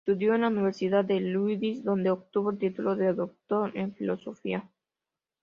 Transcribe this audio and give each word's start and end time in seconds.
Estudió 0.03 0.33
en 0.33 0.41
la 0.41 0.47
universidad 0.47 1.05
de 1.05 1.19
Lviv 1.21 1.83
dónde 1.83 2.09
obtuvo 2.09 2.49
el 2.49 2.57
título 2.57 2.95
de 2.95 3.13
Doctor 3.13 3.71
en 3.77 3.93
Filosofía. 3.93 4.67